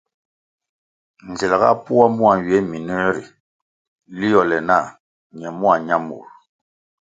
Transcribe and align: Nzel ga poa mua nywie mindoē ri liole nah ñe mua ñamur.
Nzel 1.31 1.53
ga 1.61 1.69
poa 1.85 2.05
mua 2.17 2.31
nywie 2.37 2.57
mindoē 2.69 3.07
ri 3.15 3.23
liole 4.19 4.57
nah 4.67 4.87
ñe 5.39 5.49
mua 5.59 5.73
ñamur. 5.87 6.27